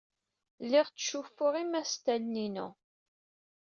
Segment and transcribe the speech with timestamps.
[0.63, 2.67] Lliɣ ttcuffuɣ imastalen-inu.